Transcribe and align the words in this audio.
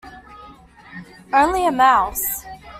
Only 1.31 1.67
a 1.67 1.71
mouse! 1.71 2.43